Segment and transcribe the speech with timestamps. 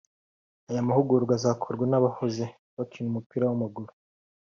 [0.69, 2.43] Aya mahugurwa azakorwa n’ abahoze
[2.75, 3.91] bakina umupira w’amaguru